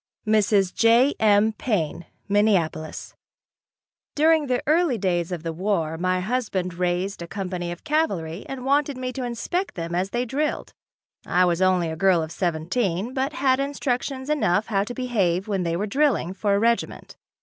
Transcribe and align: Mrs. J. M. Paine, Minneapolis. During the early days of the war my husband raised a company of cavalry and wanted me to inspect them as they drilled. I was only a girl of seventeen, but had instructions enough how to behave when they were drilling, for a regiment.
Mrs. 0.25 0.73
J. 0.73 1.13
M. 1.19 1.53
Paine, 1.53 2.07
Minneapolis. 2.27 3.13
During 4.15 4.47
the 4.47 4.63
early 4.65 4.97
days 4.97 5.31
of 5.31 5.43
the 5.43 5.53
war 5.53 5.95
my 5.95 6.21
husband 6.21 6.73
raised 6.73 7.21
a 7.21 7.27
company 7.27 7.71
of 7.71 7.83
cavalry 7.83 8.43
and 8.49 8.65
wanted 8.65 8.97
me 8.97 9.13
to 9.13 9.23
inspect 9.23 9.75
them 9.75 9.93
as 9.93 10.09
they 10.09 10.25
drilled. 10.25 10.73
I 11.27 11.45
was 11.45 11.61
only 11.61 11.91
a 11.91 11.95
girl 11.95 12.23
of 12.23 12.31
seventeen, 12.31 13.13
but 13.13 13.33
had 13.33 13.59
instructions 13.59 14.27
enough 14.27 14.65
how 14.65 14.83
to 14.85 14.93
behave 14.95 15.47
when 15.47 15.61
they 15.61 15.75
were 15.75 15.85
drilling, 15.85 16.33
for 16.33 16.55
a 16.55 16.59
regiment. 16.59 17.15